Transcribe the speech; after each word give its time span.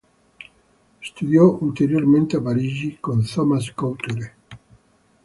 Studiò 0.99 1.59
ulteriormente 1.61 2.35
a 2.37 2.41
Parigi, 2.41 2.97
con 2.99 3.23
Thomas 3.23 3.71
Couture. 3.71 4.35